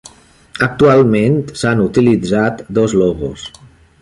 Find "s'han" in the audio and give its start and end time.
1.59-1.83